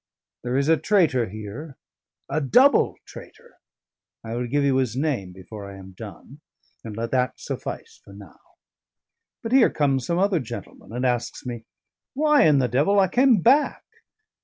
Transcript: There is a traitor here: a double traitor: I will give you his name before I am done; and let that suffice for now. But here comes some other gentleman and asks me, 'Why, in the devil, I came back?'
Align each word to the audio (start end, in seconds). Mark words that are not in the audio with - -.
There 0.41 0.57
is 0.57 0.67
a 0.67 0.77
traitor 0.77 1.29
here: 1.29 1.77
a 2.27 2.41
double 2.41 2.95
traitor: 3.05 3.57
I 4.23 4.33
will 4.33 4.47
give 4.47 4.63
you 4.63 4.77
his 4.77 4.95
name 4.95 5.31
before 5.31 5.69
I 5.69 5.77
am 5.77 5.91
done; 5.91 6.39
and 6.83 6.97
let 6.97 7.11
that 7.11 7.39
suffice 7.39 8.01
for 8.03 8.11
now. 8.11 8.39
But 9.43 9.51
here 9.51 9.69
comes 9.69 10.07
some 10.07 10.17
other 10.17 10.39
gentleman 10.39 10.91
and 10.91 11.05
asks 11.05 11.45
me, 11.45 11.65
'Why, 12.15 12.45
in 12.47 12.57
the 12.57 12.67
devil, 12.67 12.99
I 12.99 13.09
came 13.09 13.41
back?' 13.41 13.85